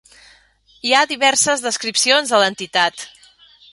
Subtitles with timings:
[0.91, 3.07] Hi ha diverses descripcions de l'entitat.